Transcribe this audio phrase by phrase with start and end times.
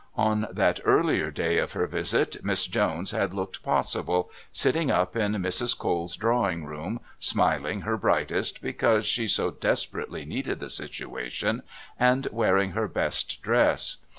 [0.17, 5.33] On that earlier day of her visit Miss Jones had looked possible, sitting up in
[5.33, 5.77] Mrs.
[5.77, 11.61] Cole's drawing room, smiling her brightest, because she so desperately needed the situation,
[11.99, 13.97] and wearing her best dress.